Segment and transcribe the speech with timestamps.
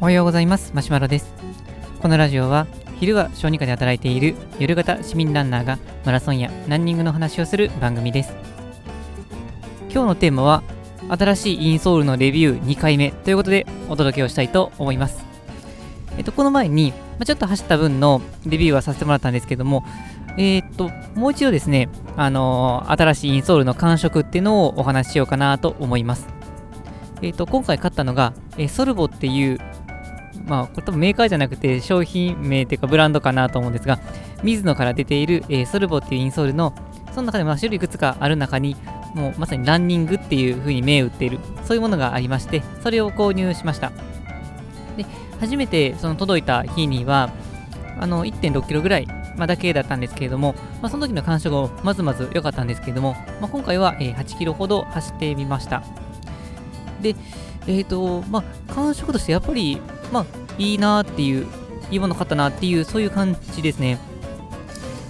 [0.00, 0.72] おはようございます。
[0.74, 1.32] マシュマロです。
[2.00, 2.66] このラジオは
[3.00, 8.34] 昼は小児科で働いている夜型市民ランナーがマラソンやランニングの話をする番組です。
[9.92, 10.62] 今日のテーマは
[11.08, 15.24] 新しいインソールのレビュー2回目ということでお届けをしたいと思います。
[16.16, 19.84] えっとこの前に、ま、ちょっと走った分のレビューはさせてもらったんですけども
[20.36, 26.39] えー、っともう一度ですねあのー、新しいインソールの感触っていうのをお話ししようかなと思います。
[27.22, 29.58] えー、と今回買ったのが、えソルボっていう
[30.46, 34.00] まあ、これ多分メーカーじゃなくて商品名というかブランドかなと思うんですが、
[34.42, 36.74] ミズノから出ている、えー、ソルボっていうインソールの、
[37.12, 38.76] その中でも種類いくつかある中に、
[39.14, 43.92] もうまさにランニングっていう風に銘打っている、そういうものがありまして、それを購入しました。
[44.96, 45.06] で、
[45.40, 47.30] 初めてその届いた日には、
[47.98, 49.06] あの1.6キロぐらい、
[49.36, 55.82] まあ、だけだったんですけれども、まあ、その時の感触もまずまず良かったんですけれども、まあ、今回は、8キロほど走ってみました。
[57.00, 57.16] で、
[57.66, 59.80] えっ、ー、と、まあ、感触としてやっぱり、
[60.12, 60.26] まあ、
[60.58, 61.46] いいなっていう、
[61.90, 63.98] いいもの買ったなっていう、そういう感じですね。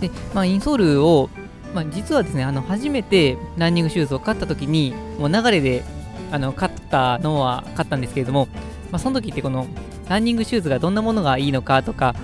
[0.00, 1.30] で、まあ、インソールを、
[1.74, 5.84] まあ、実はですね、あの、初めてランニングシューズを買った時に、もう流れで、
[6.30, 8.48] あの、買ったのは買ったんですけれども、
[8.90, 9.66] まあ、その時ってこの、
[10.08, 12.14] ランニングシューズがどんなものがいいのかとか、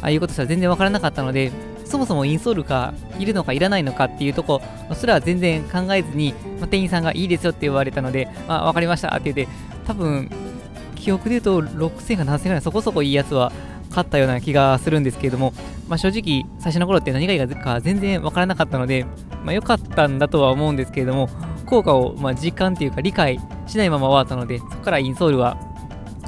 [0.00, 1.52] ああいうことしたら全然わからなかったので、
[1.94, 4.60] そもそもインソールがいるのかいらないのかっていうとこ
[4.94, 9.74] それは全然考えずに、まあ、店員さんがいいですよって言われたので、まあ、分かりましたって言って。
[9.86, 10.30] 多分
[10.96, 13.52] 記憶で言うと6000か7000ぐらいそこそこいいやつは
[13.90, 15.52] 買ったような気がするんですけれども、
[15.86, 19.04] まあ、正直最初の頃って何がいいか全然わからなかったので、
[19.44, 21.28] まあ、良かったんだとは思うんですけれども
[21.66, 25.58] 効果をま実感というか理解しないまま終わったのでそこからインソールは、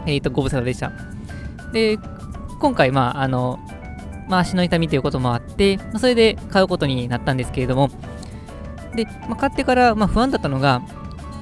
[0.06, 0.92] えー、とご無沙汰でした。
[1.72, 1.98] で
[2.60, 3.58] 今回まああの
[4.28, 7.90] まあ、足の痛みということもあって、まあ、それで買うことになったんですけれども。
[8.94, 10.82] で、まあ、買ってからま不安だったのが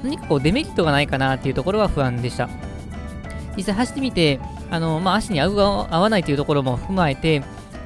[0.03, 2.49] 何かこうデメリットがないかなっていうところは不安でした。
[3.57, 7.41] 実際走ってみて、あのまあ、足に合う合わないというところも踏まえて、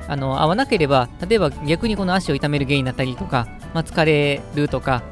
[0.07, 5.03] あの合わなければ、例えば逆にこの足を痛める原因になったりとか、まあ、疲れるとか、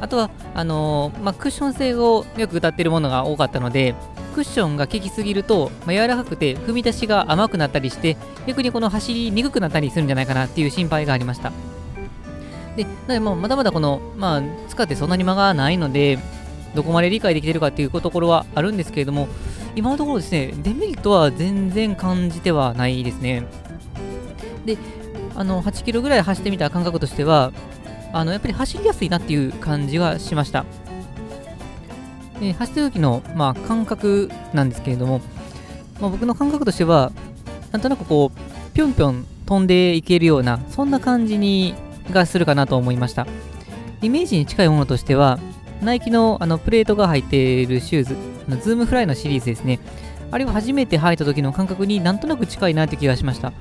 [0.00, 3.94] あとはあのまあ、クッション性をよく歌っているものが多かったので、
[4.28, 8.16] クッションが効きすぎると、まあ、柔らかくて踏み出しが甘くなったりして、
[8.46, 11.52] 逆にこの走りにくくなったりするんじゃないかなっていう心配がありました。
[12.76, 16.18] で、なのでもまだまだこの、まあ、使ってそんなに間がないので、
[16.74, 19.28] どこまで理解できてるかっていうところはあるんですけれども、
[19.74, 23.44] 今のところですね、デメリットは全然感じてはないですね。
[24.64, 24.76] で、
[25.34, 27.52] あの、8キロぐらい走ってみた感覚としては、
[28.12, 30.64] あの、やっぱり走りやすいなっていう感じはしました。
[32.40, 35.20] で走ってる時の、まあ、感覚なんですけれども、
[36.00, 37.12] まあ、僕の感覚としては、
[37.72, 41.74] なんとなくこう、ぴょんぴょん飛んでいけるような、そんな感じに
[42.10, 43.26] がするかなと思いました。
[44.02, 45.38] イメージに近いものとしては、
[45.82, 48.16] ナイキのあのプレートが入っているシューズ
[48.48, 49.80] の、ズームフライのシリーズですね。
[50.30, 53.52] あれを初めて履いた時の感覚になんとなく近いなって気がしました。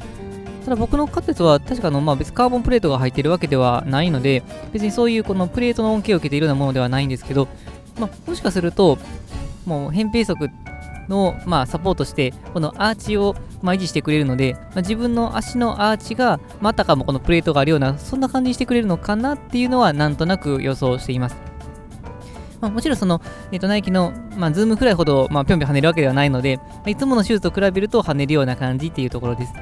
[0.66, 7.48] ただ僕の買ったやつは確かの、まあ、別カーボンプレートが入っているわけではないので、別にそういうこのプレートの恩恵を受けているようなものではないんですけど、
[8.00, 8.98] まあ、もしかすると、
[9.66, 10.50] もう扁平足
[11.10, 21.38] の、まあ、サポートして、このアーチを、まあ、維持してくれるので、まあ、自分の足のアーチが、またかもこのプレートがあるような、そんな感じにしてくれるのかなっていうのは、なんとなく予想しています。
[22.60, 23.22] まあ、もちろんその、
[23.52, 29.54] えー、とナイキの、まあ、ズームフライほど、まあ、ぴょんぴょん跳ねるわけではないので、まあ、いつものシューズと比べると跳ねるような感じっていうところです。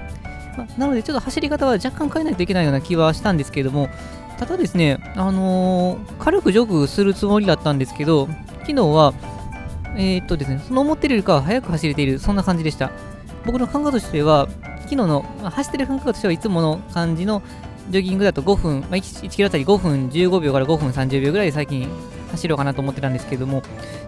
[0.57, 3.89] まあ、なので、ちょっと走り方は若干変えないといけないような気はしたんですけれども、
[4.37, 8.27] ただですね、あのー、軽くジョグするつもりだったんですけど、
[8.61, 9.13] 昨日は、
[9.95, 12.91] えー、っとですね、その思ってるよりかは速く走れている、そんな感じでした。
[13.45, 14.47] 僕の感覚としては、
[14.81, 17.41] 昨日の、まあ、走ってる感覚としてはいつもの感じの
[17.89, 21.87] ジョギングだと5分、まあ、1, 1キロあたり5分15秒から5分30秒ぐらいで最近
[22.31, 23.63] 走ろうかなと思ってたんですけども、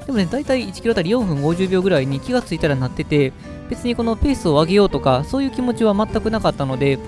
[0.05, 3.33] でもね、大体1キロあたり4分50秒ぐらいに気がついたらなってて、
[3.69, 6.99] 別にこのペースを上げようとか、そういう気持ちは全くなかったので、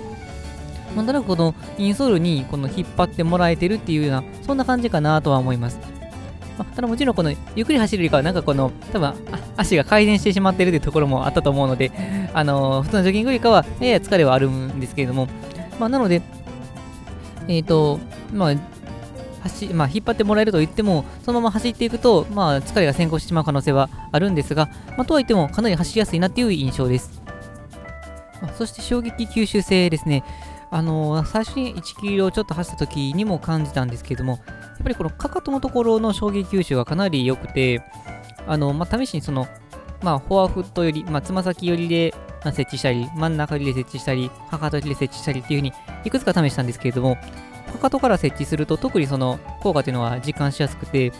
[0.96, 5.80] なんとなくこのインソールにこの引っ張ってもらえてるっていうような、そんな感じかなとは思います。
[6.58, 9.14] まあ、ただもちろんこのゆっくり走るよりかはなんかこの多分
[9.56, 11.92] 足が改善してしまっているというところもあったと思うので、
[12.34, 15.30] あのー、普通のジョギングよりかはやや疲れはあるんですけれども、
[15.80, 16.22] まあ、なので、
[17.48, 18.00] えっ、ー、と、
[18.34, 18.56] まあ、
[19.42, 27.22] 走まあ、引っ張ってもらえると言っても、そのまま走っていくと、まあ、疲れが先行してしまう可能性はあるんですが、まあ、とはいってもかなり走りやすいなっていう印象です。
[28.58, 30.24] そして衝撃吸収性ですね。
[30.72, 37.82] あの、最初に1キロちょっと走った時にも感じたんですけども、やっぱりこのかかとのところの衝撃吸収がかなり良くて、
[38.48, 39.48] あのまあ、試しにその、
[40.02, 42.14] まあ、フォアフットより、まあ、つま先寄りで
[42.44, 45.74] 設置したり、真ん中寄りで設置したり、かかと寄りで設置したりっていう風に
[46.06, 47.18] いくつか試したんですけれども、
[47.72, 51.12] かかとから設置すると特にその効果というのは実感しやすくて、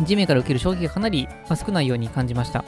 [0.00, 2.64] 地面から受ける衝撃がかなり、少ないように感じました。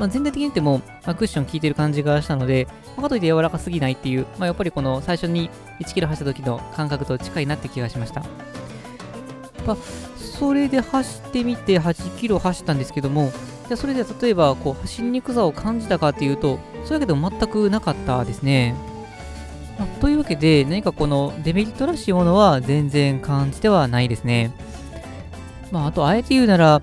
[0.00, 2.66] まあ、全体的に言っても、まあ、クッション効いてる感じがしたので、
[2.96, 8.22] まあ、かといって柔らかすぎないっていう、まあ、やっぱりこの最初に1キロ走った時の感覚と近いなって気がしました。
[9.66, 9.76] まあ、
[10.16, 13.30] それで走ってみて8キロ走ったんですけども、
[13.68, 18.74] じゃそれで例えばこう走りにくさを感じたかっていうと、そういうわけでも全くなかったですね。
[19.78, 24.50] まあ、というわけで、何かこのデメリットらしいものは全然感じてはないですね。
[25.70, 26.80] まあ、あと、あえて言うなら、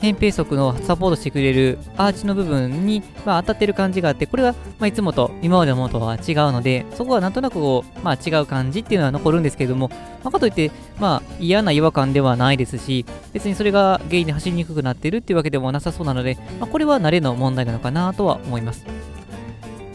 [0.00, 6.20] 扁平足のサポートしてくれるアーチの部分に、まあ、当たってる感じがあって、これが、まあ、いつもと今までのものとは違う
[6.52, 9.88] ので、そこはなんとなくこう、まあ、違う感じっていうのは残るんですけれども、
[10.22, 18.84] まあ、かといって、まあ、嫌な違和感ではないですし、別にそれが原因で走りにくくなってるっていうわけでもなさそうなので、まあ、これは慣れの問題なのかなとは思います。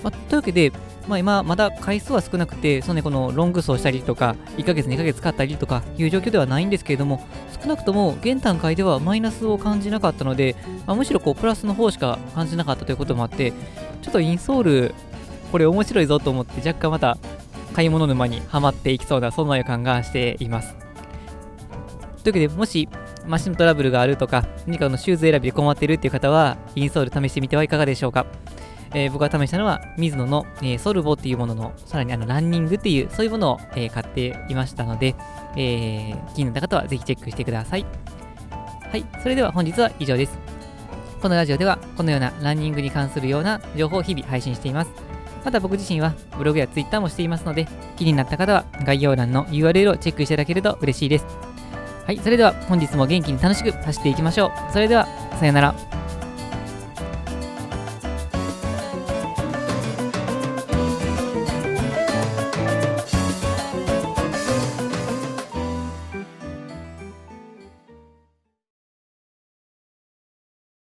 [0.03, 0.71] まあ、というわけで、
[1.07, 7.25] まあ、今、まだ回数は少なくて、その、ね、このロング走したりとか、1ヶ月、2ヶ月使ったりとかいう状況ではないんですけれども、
[7.61, 10.55] 少なくとも現段階ではマイナスを感じなかったので、
[10.85, 13.51] まあ、むしろこうプラスの方しか感じなかったということもあって、
[14.01, 14.95] ちょっとインソール、
[15.51, 17.17] これ面白いぞと思って、若干また
[17.73, 20.75] 買い物沼にはまっていきそうな、そんな予感がしています。
[22.23, 22.87] というわけで、もし
[23.27, 28.25] マシントラブルがあるとか、何かのシューズ選びで困ってるっていう方は、インソール試してみてはいかがでしょうか。
[28.93, 35.15] えー、僕が試したのは、ミズノの、えー、ソルボっていうものの、さらにあのランニングっていう、そういうものを、えー、買っていましたので、
[35.55, 37.85] えー、気になった方はぜひチェックしてください。
[38.91, 40.37] はい、それでは本日は以上です。
[41.21, 44.91] このラジオでは、このようなランニングに関するような情報を日々配信しています。
[45.43, 47.67] また僕自身はブログやツイッターもしていますので、
[47.97, 51.25] 気になった方は概要欄の URL をチェックしていただけると嬉しいです。
[52.05, 54.51] はい、それでは本日も元気に楽しく走っていきましょう。
[54.73, 55.07] それでは、
[55.39, 55.92] さよなら。